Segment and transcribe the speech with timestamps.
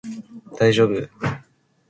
[0.57, 1.07] 大丈夫